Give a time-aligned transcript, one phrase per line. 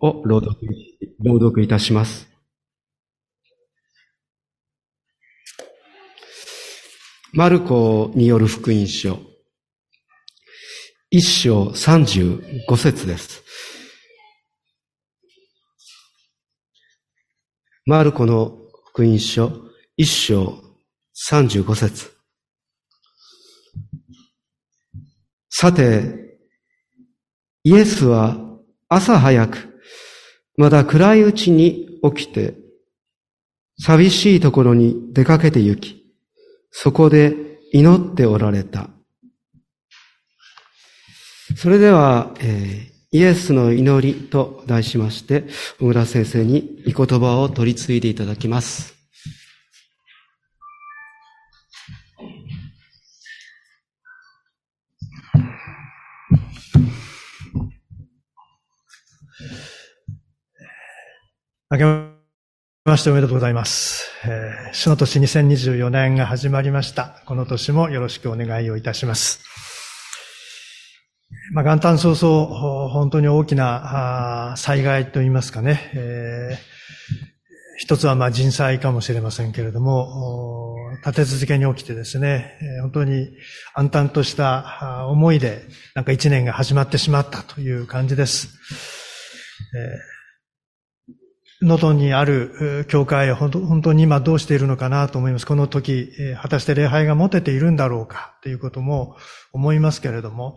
[0.00, 0.56] を朗読
[1.20, 2.28] 朗読いたします。
[7.32, 9.18] マルコによる福音書、
[11.10, 13.42] 一章三十五節です。
[17.84, 18.58] マルコの
[18.92, 19.50] 福音書、
[19.96, 20.62] 一章
[21.12, 22.10] 三十五節。
[25.50, 26.38] さて、
[27.64, 28.36] イエスは
[28.88, 29.67] 朝早く、
[30.58, 32.54] まだ暗いうちに起きて、
[33.80, 36.04] 寂しいところに出かけて行き、
[36.72, 38.90] そこで祈っておられた。
[41.56, 45.44] それでは、えー、イエスの祈りと題しまして、
[45.78, 48.97] 小倉先生に御言葉を取り継いでいただきます。
[61.78, 62.18] 明け
[62.84, 64.10] ましておめでとうございます。
[64.24, 67.22] えー、主の年2024年が始まりました。
[67.24, 69.40] この年もよろしくお願いをいたします。
[71.52, 76.56] まあ、元旦早々、本当に大きな災害といいますかね、えー、
[77.78, 83.28] 一つはまあ人災かもしれませんけれども、立て続けに起きてですね、本当に
[83.74, 85.62] 暗淡とした思いで、
[85.94, 88.48] なんか一年が始まってしまったという感じです。
[89.76, 90.17] えー
[91.60, 95.46] 能登にある教会本当に今どうしているのかなと思います。
[95.46, 99.16] この時、果たして礼拝が持てているんだろうかということも
[99.52, 100.56] 思いますけれども、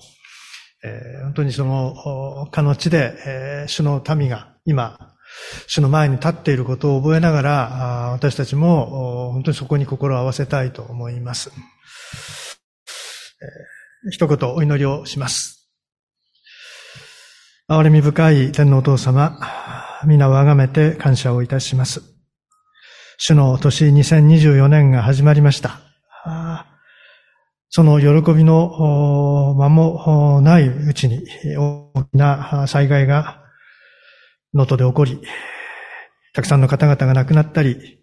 [1.24, 5.16] 本当にその、かの地で、主の民が今、
[5.66, 11.52] 主の前に立っていることを覚えながら、私たちも本当にそこに心を合わせたいと思います。
[14.12, 15.70] 一言お祈りをします。
[17.70, 19.40] 憐れみ深い天皇お父様、
[20.06, 22.02] 皆をあがめて感謝をいたします。
[23.18, 25.80] 主の年2024年が始まりました。
[27.70, 31.24] その喜びの間もないうちに
[31.56, 33.44] 大きな災害が
[34.54, 35.22] 能登で起こり、
[36.34, 38.00] たくさんの方々が亡くなったり、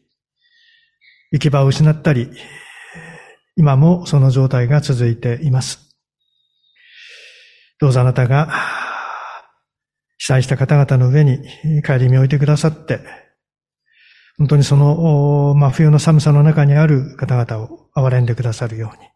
[1.32, 2.31] 行き場を失ったり、
[3.56, 5.97] 今もその状態が続いています。
[7.81, 8.48] どうぞあなたが
[10.28, 11.38] 災した方々の上に
[11.82, 13.00] 帰り身を置いてくださって、
[14.36, 19.08] 本当にその真冬の寒さの中にある方々を憐れんでくださるように。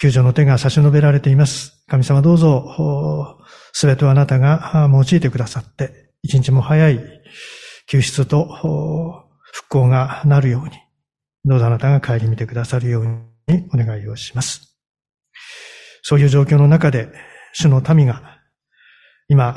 [0.00, 1.84] 救助の手が差し伸べられています。
[1.88, 3.36] 神様どうぞ、
[3.72, 7.00] すべてをあなたが用いてくださって、一日も早い
[7.88, 8.46] 救出と
[9.52, 10.70] 復興がなるように、
[11.44, 13.06] どうぞあなたが帰り見てくださるよう
[13.52, 14.78] にお願いをします。
[16.02, 17.08] そういう状況の中で、
[17.52, 18.39] 主の民が
[19.30, 19.56] 今、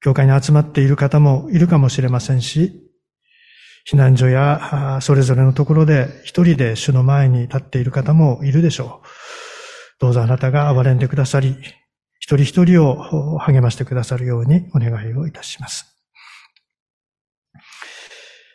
[0.00, 2.82] 教会に集まっている方もいるかもしれませんし、
[3.88, 9.06] 避難所やそれぞれのところで一人で主の前に立っている方もいるでしょう。
[10.00, 11.56] どうぞあなたが憐れんでくださり、
[12.18, 15.86] 一人一人を励ましてくださるようにお願いをいたします。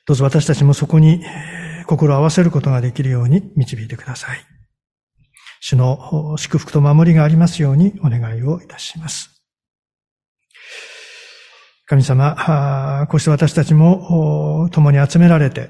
[0.06, 1.24] どうぞ私たちもそこに
[1.86, 4.40] 心を合わせることができるように導いてください。
[5.62, 9.37] 主の祝福と守りがありますようにお願いをいたします。
[11.88, 15.70] 神様、こうして私たちも共に集められて、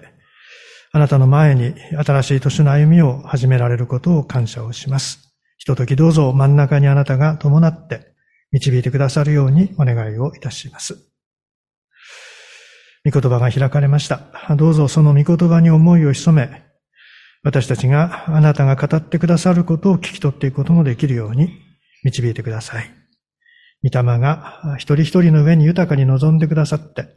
[0.91, 5.19] あなたの前に新しい年の歩みを始められることを感謝をします。
[5.59, 8.16] ひとときどうぞ真ん中にあなたが伴って
[8.51, 10.97] 導いてくださるようにお願いをいたします。
[13.05, 14.22] 御言葉が開かれました。
[14.55, 16.63] どうぞその御言葉に思いを潜め、
[17.44, 21.51] 私たちがあなたが語ってくださることを聞き取っていくこともできるように
[22.03, 23.06] 導いてください。
[23.83, 27.07] 御霊が一人一人の上に豊かに望んでくださって、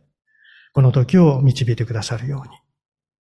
[0.72, 2.56] この時を導いてくださるように、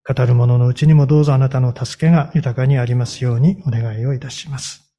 [0.06, 4.92] 語る者のうちにもどうぞあなたの助けが豊かにありますようにお願いをいたします。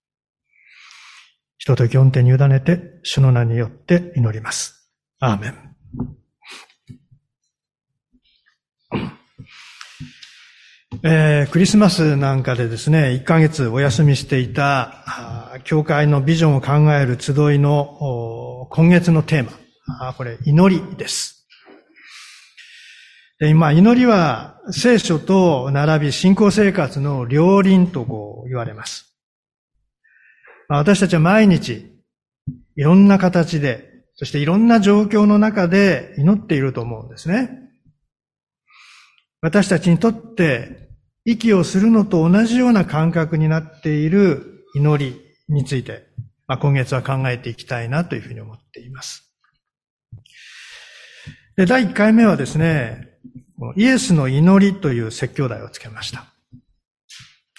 [1.57, 4.89] 人と基手に委ねて、主の名によって祈ります。
[5.19, 6.20] アーメン。
[11.03, 19.49] えー、クリスマスなんかでですね、1ヶ月お休みしていた、教会のビジョンを考える集いの今月のテー
[19.97, 21.47] マ、これ、祈りです。
[23.39, 29.17] で今、祈りは聖書と並び信仰生活の両輪とこう言われます。
[30.69, 31.99] ま私たちは毎日、
[32.75, 37.57] いろんな形で、そしていろんな状況の中で祈っていると思うんですね。
[39.41, 40.90] 私たちにとって
[41.25, 46.07] 息をするのと同じような感覚になっている祈りについて、
[46.47, 49.31] まあ、今月は考えていきたいなというふうに思っています。
[51.55, 53.09] で、第1回目はですね、
[53.75, 56.25] イエスの祈りという説教題をつけました。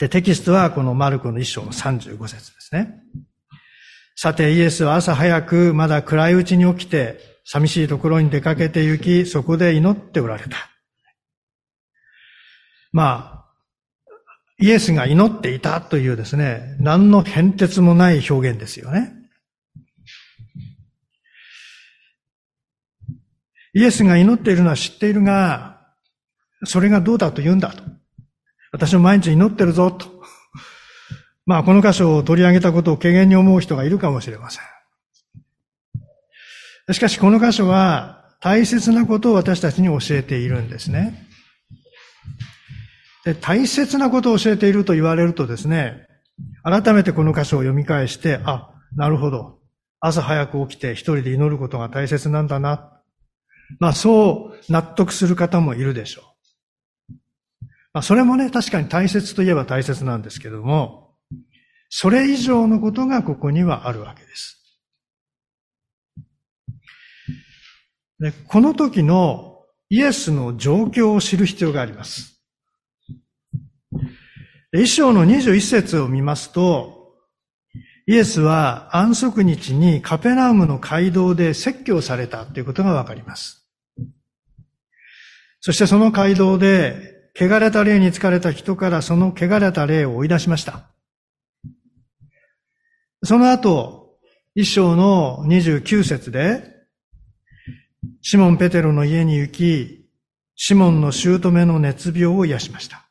[0.01, 3.03] で、テキストはこのマルコの一章の35節ですね。
[4.17, 10.57] さて、イエスは朝早く、まだ暗いうちに起きて、寂しいところに出かけて行き、そこで祈っておられた。
[12.93, 13.42] まあ、
[14.63, 19.13] イエスが祈っていたというですね、何の変哲もない表現ですよね。
[23.75, 25.81] イエスが祈っているのは知っているが、
[26.65, 27.83] それがどうだと言うんだと。
[28.71, 30.07] 私も毎日祈ってるぞと。
[31.45, 34.61] まあ、この箇所を取り上げたことを軽減に思う人がいるかもしれませ
[36.89, 36.95] ん。
[36.95, 41.32] しかし、この箇所は大切なことを私たちに教えているんですね。
[43.25, 46.07] で大切なことを教えていると言われるとですね、
[46.65, 49.61] 改めてこの箇所を読み返して、あ、なるほど。
[50.01, 53.01] 朝早く起きて一人で祈ることが大切なんだな。
[53.79, 56.23] まあそう納得する方もいるでしょ
[57.11, 57.15] う。
[57.93, 61.15] まあそれもね、確かに大切といえば大切なんですけども、
[61.89, 64.59] それ以上のことがここにはあるわけです。
[68.19, 69.59] でこの時の
[69.91, 72.32] イエスの状況を知る必要があります。
[74.75, 77.03] 一章の21節を見ますと、
[78.07, 83.69] イエスは安息日にカペナウムの街道で説教されたということがわかります。
[85.61, 90.91] そしてその街道で、汚れた霊に疲れた人からその汚れた霊を追い出しました。
[93.23, 94.17] その後、
[94.55, 96.65] 一章の29節で、
[98.23, 100.09] シモン・ペテロの家に行き、
[100.57, 103.02] シモンの姑の熱病を癒しました。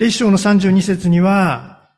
[0.00, 1.90] で一章の32節には、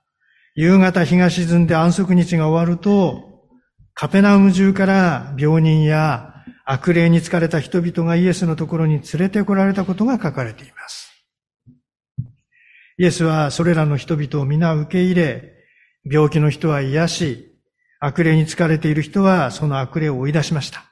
[0.56, 3.46] 夕方日が沈んで安息日が終わると、
[3.94, 6.34] カペナウム中から病人や
[6.64, 11.12] 悪霊に疲れた人々がイエスのところに連れてこられたことが書かれています。
[12.98, 15.54] イエスはそれらの人々を皆受け入れ、
[16.04, 17.54] 病気の人は癒し、
[18.00, 20.86] 悪霊に疲れている人はその悪霊を追い出しました。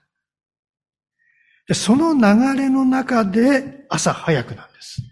[1.75, 5.10] その流れの中で朝早くなんです。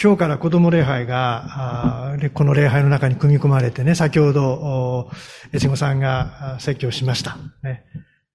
[0.00, 5.10] 今日から子供礼拝が、この礼拝の中に組み込まれてね、先ほど、
[5.52, 7.36] 越後さんが説教しました。
[7.64, 7.84] ね、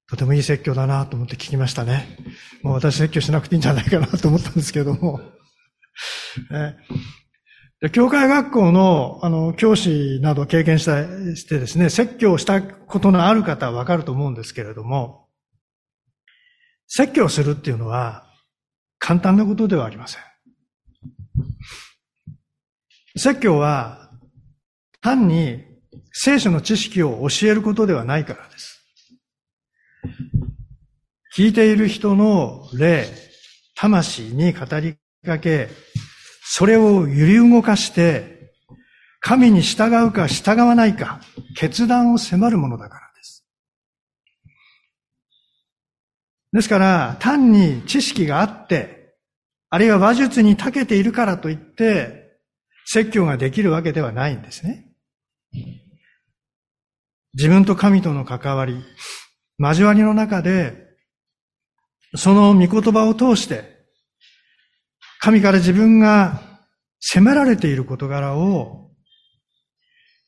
[0.10, 2.18] とてもいい説教だなと思って聞きましたね。
[2.64, 5.22] もう私説教しなくていいんじゃないかなと思ったんですけども。
[6.52, 11.04] ね、教会学校の、あの、教師など経験した、
[11.38, 15.30] してですね、説教したことのある方はわかると思うんですけれども、
[16.88, 18.26] 説教するっていうのは
[19.00, 20.33] 簡単なことではありません。
[23.16, 24.10] 説教は
[25.02, 25.64] 単に
[26.12, 28.84] 聖書の知識を教えることではないからです。
[31.36, 33.08] 聞いている人の霊、
[33.76, 34.96] 魂に語り
[35.26, 35.70] かけ、
[36.44, 38.52] それを揺り動かして、
[39.20, 41.22] 神に従うか従わないか、
[41.56, 43.46] 決断を迫るものだからです。
[46.52, 49.16] ですから、単に知識があって、
[49.70, 52.23] あるいは話術に長けているからといって、
[52.86, 54.90] 説教ができるわけではないんですね。
[57.34, 58.84] 自分と神との関わり、
[59.58, 60.84] 交わりの中で、
[62.16, 63.74] その御言葉を通して、
[65.20, 66.42] 神から自分が
[67.00, 68.92] 責められている事柄を、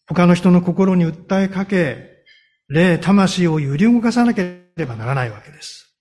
[0.07, 2.15] 他の人の心に訴えかけ、
[2.69, 5.95] 霊、魂を揺り動かさなければならないわけです。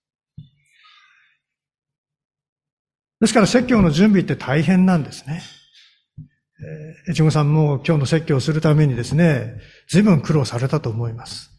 [3.20, 5.42] ですから説教の準備って大変なんですね。
[6.64, 11.50] えー、越後さんも今日の説教をするためにですね、随分苦労されたと思います。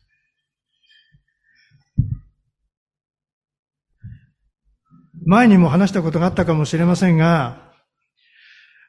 [5.25, 7.73] 前にも話したことがあったかもしれませんが、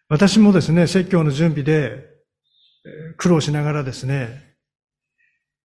[0.08, 2.04] 私もですね、説教の準備で
[3.16, 4.56] 苦労しながらですね、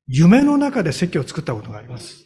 [0.08, 2.25] 夢の中で説教を作ったことがあります。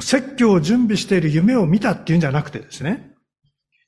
[0.00, 3.11] 説教を準備している夢を見たっていうんじゃなくてですね、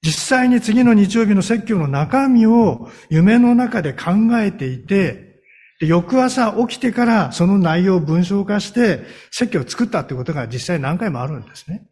[0.05, 5.41] 実際に次の日曜日の説教の中身を夢の中で考えていて、
[5.81, 11.89] 翌朝起きてからその内容を文章化して説教を作ったってことが実際何回もあるんですね。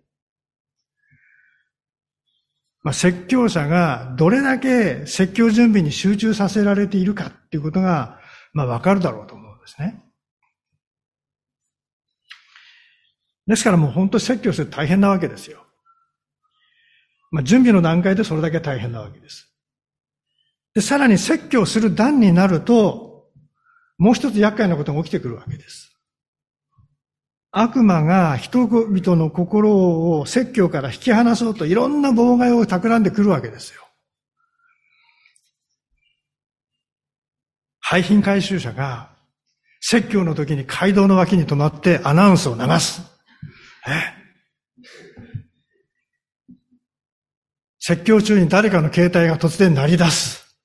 [2.82, 8.18] まあ、説教者がどれだけ説教準備に集中させられているかっていうことが、
[8.52, 10.02] まあわかるだろうと思うんですね。
[13.46, 15.61] ですからもう本当説教する大変なわけですよ。
[17.32, 19.50] まあ、準備の段階でそれだけ大変なわけです。
[20.74, 23.24] で、さらに説教する段になると、
[23.98, 25.90] もう一つ厄介なことが起きてくるわけです。
[27.50, 33.82] 悪魔が人々の心を説教から引き離そうといろんな妨害を企んでくるわけですよ。
[37.80, 39.10] 廃品回収車が
[39.80, 43.02] 説教の時に街道の脇に止まってアナウンスを流す。
[43.86, 44.21] え？
[47.84, 50.56] 説教中に誰かの携帯が突然鳴り出す。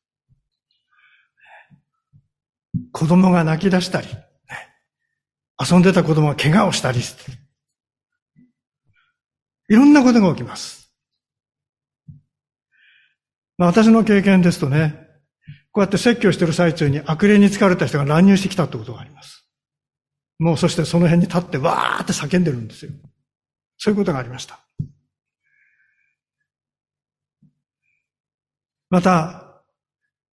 [2.91, 4.07] 子供が泣き出したり、
[5.59, 7.31] 遊んでた子供が怪我をしたりして、
[9.67, 10.93] いろんなことが起きます。
[13.57, 15.07] まあ、私の経験ですとね、
[15.71, 19.49] こうやって説教してる最中に悪霊に疲れた人が乱入してきたってことがあります。
[20.37, 22.91] もうそしてその辺に立ってわーって叫んでるんですよ。
[23.79, 24.66] そういうことがありました。
[28.89, 29.61] また、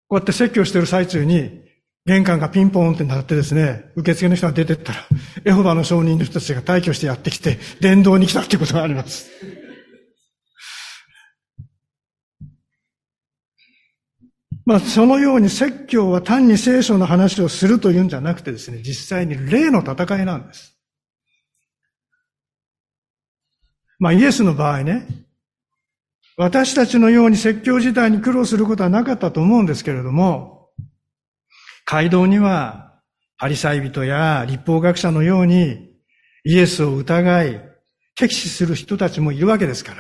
[0.09, 1.65] こうやって説教している最中に
[2.07, 4.99] 玄関がピンポーンって鳴ってですね、受付の人が出てったら、
[5.47, 9.31] エホバの証人の人たちが退去してやってきて、伝道に来たっていうことがあります。
[14.67, 20.79] まあ、そのように説教は単に聖書の話をするというんじゃなくてですね、実際に霊の戦いなんです。
[23.99, 25.24] まあ、イエスの場合ね、
[26.37, 30.71] 私たちのように説教自体に苦労することはなかったと思うんですけれども、
[31.87, 33.01] 街道には、
[33.37, 35.91] パリサイ人や立法学者のように、
[36.45, 37.61] イエスを疑い、
[38.17, 39.95] 敵視する人たちもいるわけですか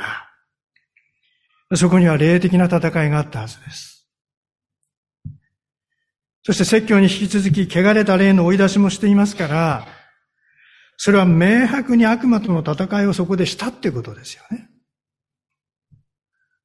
[1.70, 4.08] ら、そこには霊的な戦いがあったはずです。
[6.42, 9.86] そして説教に引き続き、汚れた霊の追い出しもしていますから、
[10.96, 14.68] それは明白に悪魔との戦いをそこでしたってことですよね。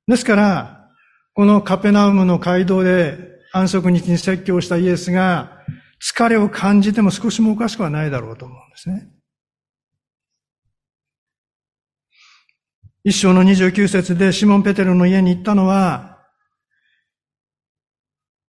[0.09, 0.89] ですから、
[1.35, 3.19] このカペナウムの街道で
[3.53, 5.59] 安息日に説教したイエスが
[6.01, 9.07] 疲れを感じても少しもおかしくはないだろうと思うんですね。
[13.03, 16.25] 一章の29節でシモン・ペテルの家に行ったのは、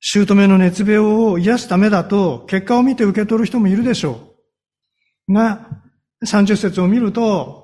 [0.01, 4.35] 姑の熱病を癒すためだと結果を見て受け取る人もいるでしょ
[5.29, 5.35] う。
[5.35, 5.69] が、
[6.25, 7.60] 30節を見ると、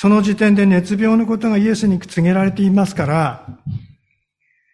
[0.00, 3.58] その時点で熱病のことがイエスに告げられていますから、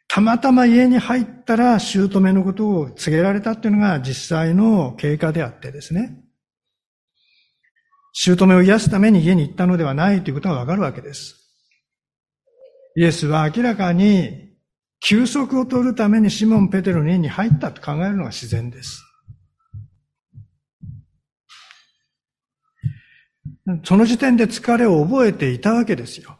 [0.06, 6.22] たまたま家に入ったら姑のことを告げられたっていうのが実際の経過であってですね。
[8.12, 11.36] 姑を癒すために家に行ったのではないということがわかるわけです。
[12.94, 14.50] イエスは明らかに
[15.00, 19.02] 休息を取るためにシモン・ペテロの家に入ったと考えるのが自然です。
[23.84, 26.38] その時点で疲れを覚えていたわけですよ。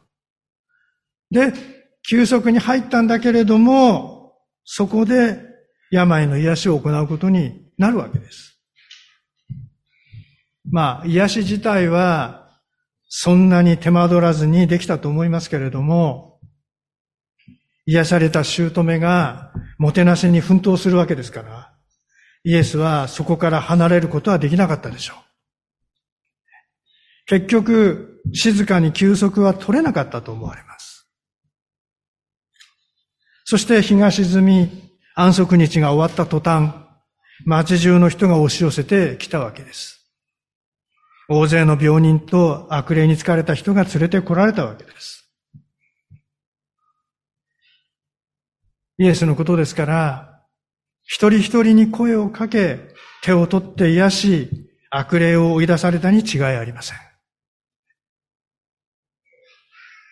[1.30, 1.52] で、
[2.08, 5.40] 休息に入ったんだけれども、そこで
[5.90, 8.58] 病の癒しを行うことになるわけです。
[10.70, 12.44] まあ、癒し自体は
[13.08, 16.40] そんなに手間取らずにできたと思いますけれども、
[17.86, 21.74] 癒された姑がもてなしに奮闘するわけですから、
[22.44, 25.23] イエスはそこから離れることはできなかったでしょう。
[27.26, 31.08] 結局、静かに休息は取れなかったと思われます。
[33.44, 36.74] そして日が沈み、安息日が終わった途端、
[37.44, 40.00] 街中の人が押し寄せてきたわけです。
[41.28, 45.30] 大勢の病人と悪霊に疲れた人が連れて来られたわけです。
[48.98, 50.42] イエスのことですから、
[51.02, 52.78] 一人一人に声をかけ、
[53.22, 54.50] 手を取って癒し、
[54.90, 57.03] 悪霊を追い出されたに違いありません。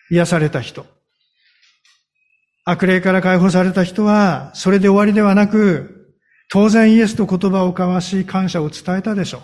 [0.09, 0.85] 癒された人、
[2.65, 6.15] 悪霊から解放された人は、それで終わりではなく、
[6.49, 9.41] 当然イエスと言葉を交わし、感謝を伝えたでしょう。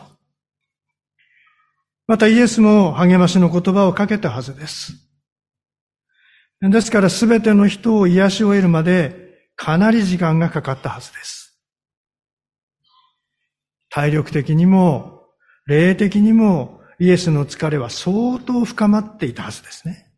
[2.08, 4.94] またイエスも励ましの言葉をかけたはずです。
[6.62, 11.60] ですからすべての人を癒し終えるまでかなり時間がかかったはずです。
[13.90, 15.28] 体力的にも、
[15.68, 20.09] 霊的にもイエスの疲れは相当深まっていたはずですね。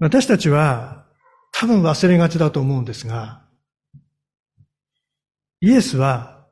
[0.00, 1.06] 私たちは
[1.52, 3.42] 多分忘れがちだと思うんですが、
[5.60, 6.46] イエスは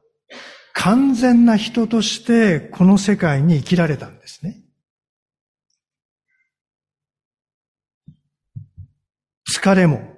[0.73, 4.63] 完全な人としてこの世界に生きられたんですね。
[9.49, 10.17] 疲れも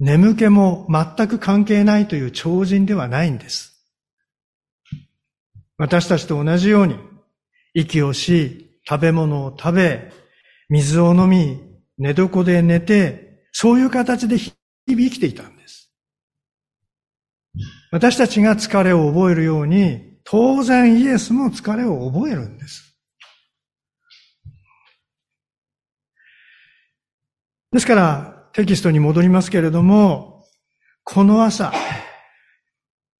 [0.00, 3.72] 眠気も全く関係ないという超人ではないんです。
[5.78, 6.96] 私たちと同じように
[7.72, 10.12] 息をし、食べ物を食べ、
[10.68, 15.92] 水を飲み、寝床で寝て、そういう形で日々生きていたんです。
[17.92, 22.98] 私たちが疲れを覚えるように、当然イエスも疲れを覚えるんです。
[27.72, 30.44] ですから、テキストに戻りますけれども、
[31.02, 31.72] この朝、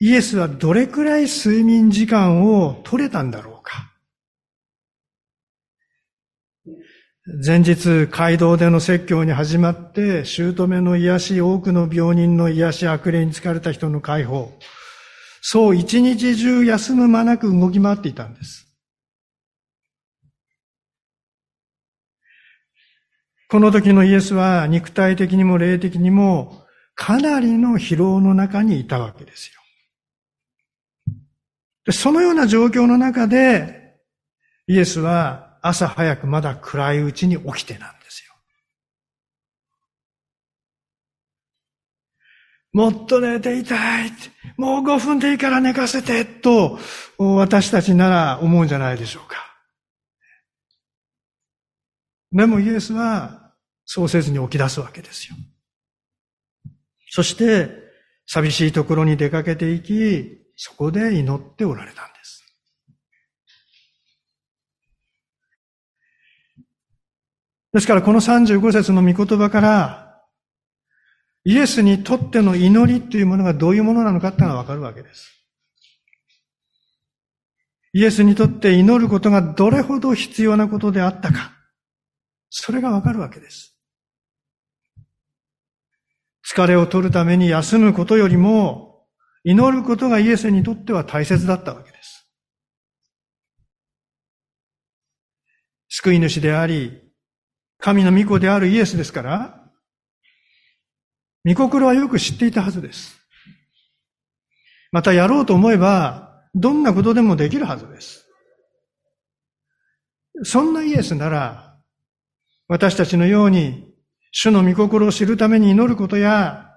[0.01, 3.93] イエスはどれくらい睡眠時間を取れたんだろうか。
[7.27, 14.53] 前日、街道での説教に始まって、姑の癒し、多くの病人の癒し、悪霊に疲れた人の解放。
[15.41, 18.67] そう一日中休む間なく動き回っていたんです。
[23.49, 29.51] この時のイエスは肉体的にも霊的にもかなりの疲労の中にいたわけです
[31.87, 31.93] よ。
[31.93, 33.97] そのような状況の中で
[34.67, 38.35] イエスは朝早くまだ暗いうちに起きてなんですよ。
[42.75, 44.11] もっと寝ていたい。
[44.59, 46.79] もう5分でいいから寝かせて、と
[47.19, 49.39] 私たちなら思うんじゃないでしょうか。
[52.31, 53.55] でもイエスは
[53.87, 55.37] そうせずに起き出すわけですよ。
[57.09, 57.71] そして、
[58.27, 62.15] 寂しいところに出かけていき、そこで祈っておられたん
[67.75, 67.89] です。
[67.89, 70.23] からこの35節の御言葉から、
[71.45, 75.45] イエスにとっての祈りというものがどういうものなのかっていうのがわかるわけです。
[77.93, 81.53] イエスにとって祈ることがどれほど必要なことであったか。
[82.49, 83.77] それがわかるわけです。
[86.49, 89.05] 疲れを取るために休むことよりも、
[89.43, 92.31] 祈ることがイエスにとっては大切だったわけです。
[95.89, 97.04] 救い主であり、
[97.85, 99.63] 神の御子であるイエスですから、
[101.45, 103.15] 御心はよく知っていたはずです。
[104.91, 108.27] またやろうと思えば、どんなことでもできるはずです。
[110.45, 111.77] そんなイエスなら、
[112.69, 113.85] 私たちのように、
[114.33, 116.71] 主の御心を知るために祈ることや、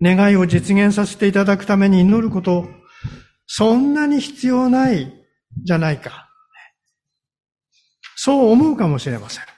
[0.00, 2.66] 願いを実現させていただくために祈ること、
[3.46, 5.12] そんなに必要ない
[5.62, 6.30] じゃないか。
[8.16, 9.53] そう思うかもしれません。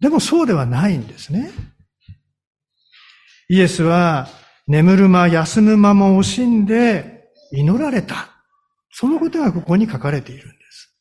[0.00, 1.50] でもそうではないんですね。
[3.48, 4.28] イエスは
[4.66, 8.30] 眠る間、休む間も惜しんで祈られた。
[8.90, 10.96] そのことがここに書かれているんです。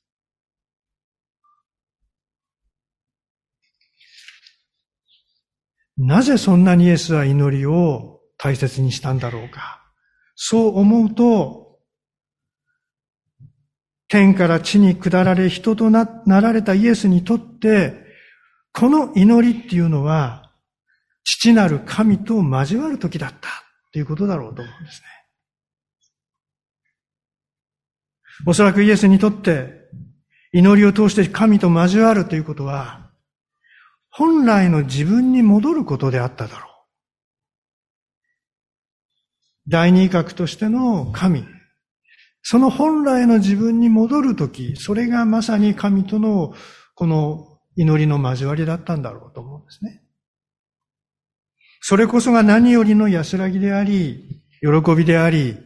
[5.98, 9.82] なぜそんなにイエスは祈りを大切にしたんだろうか。
[10.36, 11.80] そう思うと、
[14.08, 18.05] 天から地に下られ人となられたイエスにとって、
[18.76, 20.52] この祈りっていうのは、
[21.24, 23.40] 父なる神と交わる時だったっ
[23.94, 25.08] ていうことだろうと思うんですね。
[28.46, 29.86] おそらくイエスにとって、
[30.52, 33.10] 祈りを通して神と交わるということは、
[34.10, 36.72] 本来の自分に戻ることであっただろう。
[39.68, 41.46] 第二格としての神。
[42.44, 46.54] その本来の自分に戻るとき、それがまさに神との
[46.94, 50.02] この祈りの交わりだったんだろうと思うんですね。
[51.82, 55.58] それこそが何よりの安らぎであり、喜びであり、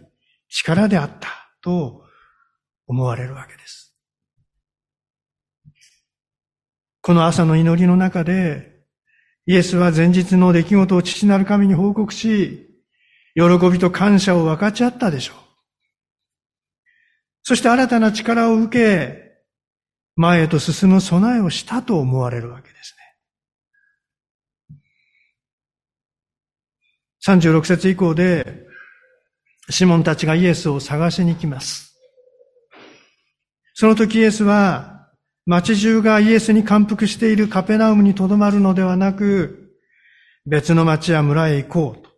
[0.50, 1.30] 力であった
[1.62, 2.04] と
[2.88, 3.96] 思われるわけです。
[7.02, 8.82] この朝の祈りの中で、
[9.46, 12.70] イエスは前日の出来事を父なる神に報告し、
[13.36, 15.36] 喜びと感謝を分かち合ったでしょう。
[17.44, 19.29] そして新たな力を受け、
[20.20, 22.94] 前へと進む備えをしたと思われるわけです
[24.68, 24.76] ね。
[27.26, 28.68] 36節以降で、
[29.70, 31.98] シモンたちがイエスを探しに来ます。
[33.74, 35.08] その時イエスは、
[35.46, 39.72] 町中がイエスに感服しているカペナウムにとどまるのではなく、
[40.46, 42.10] 別の町や村へ行こうと。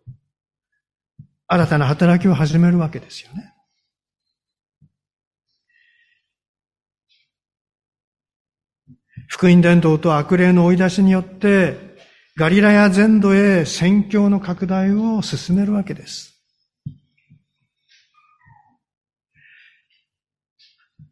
[1.46, 3.51] 新たな働きを始めるわけですよね。
[9.32, 11.96] 福音伝道と悪霊の追い出しによって、
[12.36, 16.38] ガリラヤ全土へ宣教の拡大を進めるわけです。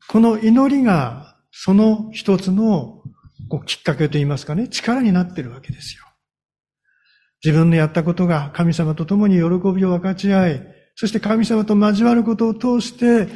[0.07, 3.03] この祈りがその一つの
[3.49, 6.05] こうきっかけといいますかね、力になっているわけですよ。
[7.43, 9.43] 自分のやったことが神様と共に喜
[9.75, 10.63] びを分かち合い、
[10.95, 13.29] そして神様と交わることを通して、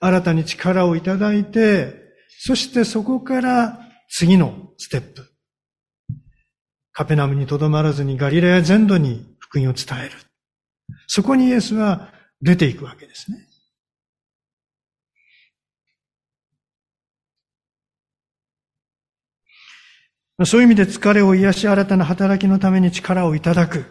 [0.00, 2.02] 新たに力をいただいて、
[2.40, 5.26] そしてそこから次のステップ。
[6.92, 10.12] カペナムにとどまらずにガリラヤ全土に福音を伝える。
[11.06, 13.38] そこにイエスは出ていくわけですね。
[20.44, 23.84] そういう意味で疲れを癒し新たな働きのために力をいただく。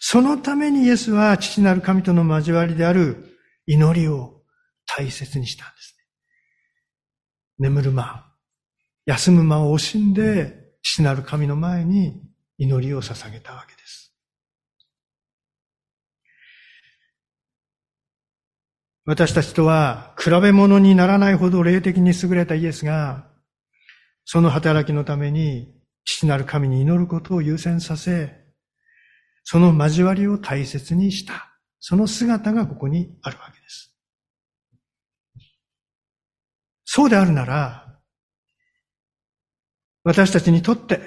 [0.00, 4.42] そのためにイエスは父なる神との交わりである祈りを
[4.86, 5.94] 大切にしたんです
[7.58, 7.68] ね。
[7.68, 8.27] 眠る間、
[9.08, 12.22] 休む間を惜しんで父なる神の前に
[12.58, 14.12] 祈りを捧げたわけです。
[19.06, 23.28] 私たちとは比べ物にならないほど霊的に優れたイエスが
[24.30, 28.44] その働きのために、父なる神に祈ることを優先させ、
[29.42, 31.48] その交わりを大切にした。
[31.80, 33.96] その姿がここにあるわけです。
[36.84, 37.87] そうであるなら、
[40.04, 41.00] 私たちにとって、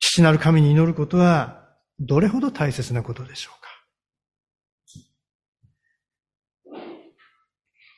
[0.00, 3.68] 父なる神に祈ることは、どれほど大切なことでしょうか。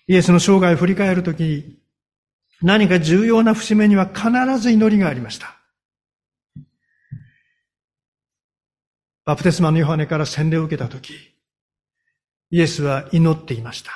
[0.09, 1.81] イエスの生涯を振り返るとき、
[2.63, 5.57] 何か重要な節目には必ず祈りがありました。
[9.25, 11.13] バプテスマのヨハネから洗礼を受けたとき、
[12.51, 13.93] イエスは祈っていました。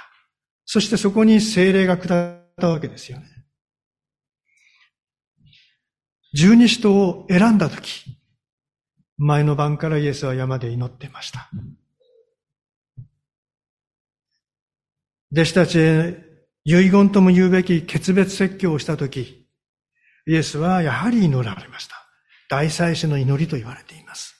[0.65, 3.34] そしてそこに精霊が下ったわけですよね。
[6.35, 8.05] 十二使徒を選んだとき、
[9.17, 11.49] 前の晩からイエスは山で祈っていました。
[15.33, 16.25] 弟子たちへ
[16.65, 19.47] 遺言とも言うべき決別説教をしたとき、
[20.27, 21.95] イエスはやはり祈られました。
[22.49, 24.35] 大祭司の祈りと言われています。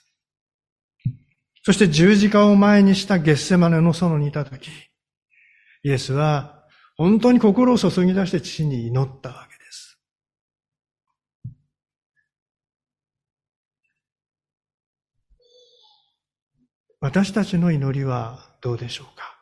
[1.63, 4.69] そして十字架を前にしたゲッセマネの園にいたとき、
[5.83, 6.65] イエスは
[6.97, 9.99] 本当に心を注ぎ出して父に祈ったわけです。
[17.05, 19.37] 私たちの祈りはどうでしょうか？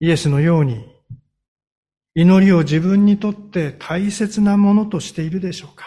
[0.00, 0.82] イエスのように、
[2.14, 5.84] 祈りを自分にとって大切なものとしているでしょうか？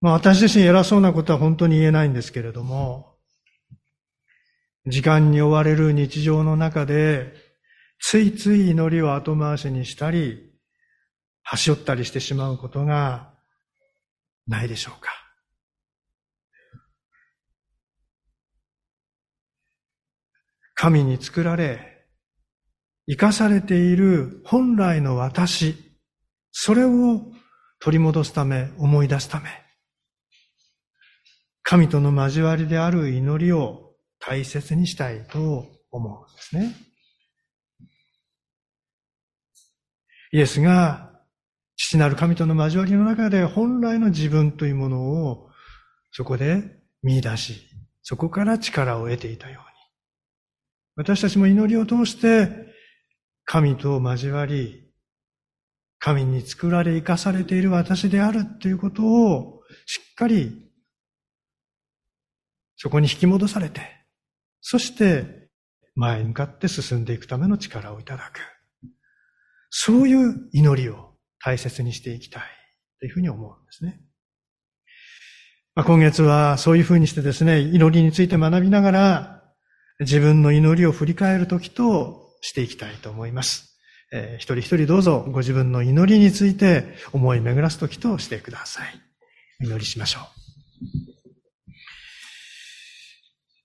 [0.00, 3.14] まあ私自身偉そうなことは本当に言えないんですけれども、
[4.84, 7.34] 時間に追われる日常の中で、
[8.00, 10.50] ついつい祈りを後回しにしたり、
[11.44, 13.37] 端折ったりしてしまうことが
[14.48, 15.10] ないでしょうか
[20.74, 22.06] 神に作られ、
[23.08, 25.74] 生かされている本来の私、
[26.52, 27.20] それを
[27.80, 29.50] 取り戻すため、思い出すため、
[31.62, 36.74] 神との交わりである祈りを大切にしたいと思うんですね。
[40.30, 41.07] イエスが
[41.78, 45.48] 父なる神との交わりの中で本来の自分というものを
[46.10, 46.64] そこで
[47.02, 47.62] 見出し、
[48.02, 49.68] そこから力を得ていたように。
[50.96, 52.50] 私たちも祈りを通して
[53.44, 54.90] 神と交わり、
[56.00, 60.68] 神に作られ生かされている私であるということをしっかり
[62.76, 63.82] そこに引き戻されて、
[64.60, 65.48] そして
[65.94, 68.40] 前に向かって進んでいくための力をいただく。
[69.70, 71.07] そういう祈りを
[71.44, 72.42] 大切にしていきたい
[73.00, 74.00] というふうに思うんですね。
[75.74, 79.42] まあ、今月はそういうふうにしてですね、祈りについて学びながら、
[80.00, 83.78] 自分の祈りを振り返るときとしていきたいと思います。
[84.12, 89.00] えー、一人一人どうぞご自分の祈りについて思い巡らすときとしてください。
[89.60, 90.24] 祈りしましょう。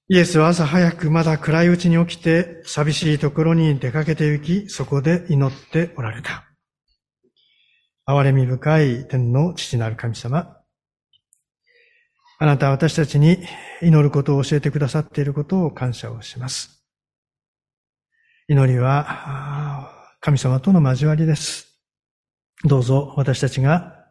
[0.10, 6.53] イエスは朝早くまだ暗いうちに起きて寂しいところに出かけて行き、そこで祈っておられた。
[8.06, 10.58] 憐れみ深い天の父なる神様、
[12.40, 13.38] あなたは私たちに
[13.82, 16.84] 祈ることを教えてくださっていることを感謝をします。
[18.50, 21.80] 祈りは神様との交わりです。
[22.66, 24.06] どうぞ私たちが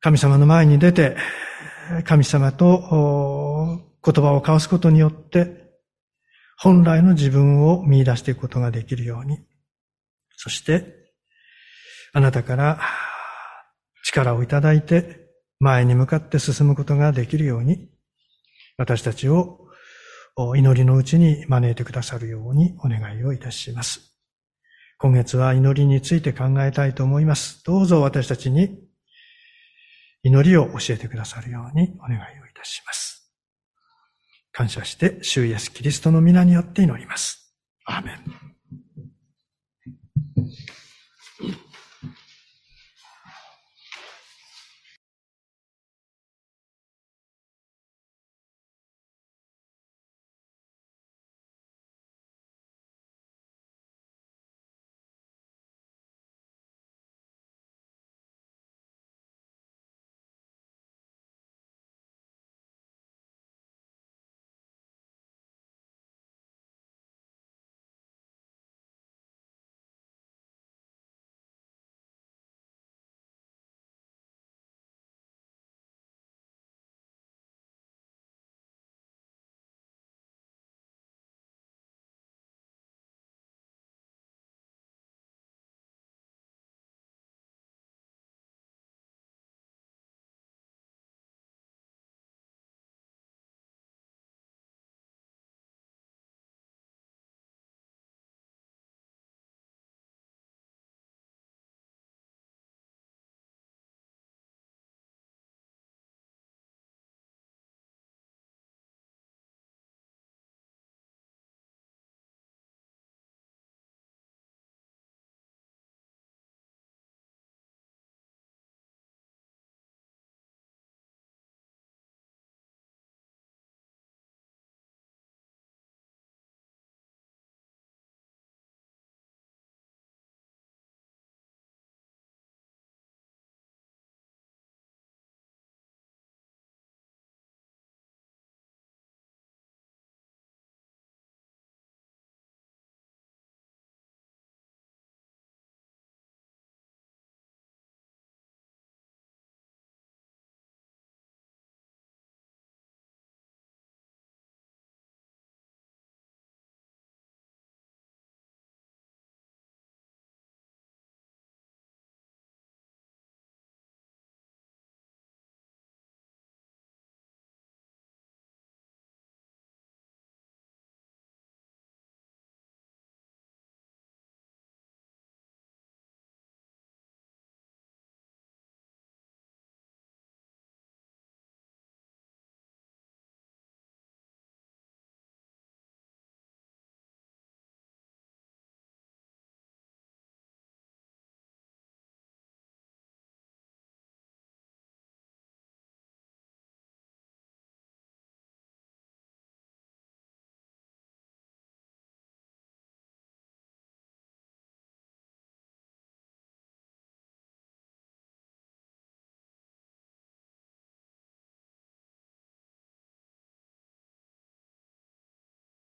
[0.00, 1.16] 神様の前に出て
[2.04, 2.78] 神様と
[4.04, 5.72] 言葉を交わすことによって
[6.58, 9.40] 本来の自分を見出していくことができるように、
[10.36, 11.01] そして
[12.12, 12.80] あなたから
[14.04, 17.88] 力をいただいて前に向かって進むことができるように、
[18.76, 19.60] 私たちを
[20.56, 24.16] 祈りのうちに招いてくださるようにお願いをいたします。
[24.98, 27.64] 今月は祈りについて考えたいと思います。
[27.64, 28.78] どうぞ私たちに
[30.22, 32.22] 祈りを教えてくださるようにお願いをい
[32.54, 33.32] たします。
[34.52, 37.56] 感謝して、主イエスキリストの皆によって祈ります。
[37.86, 38.51] アーメン。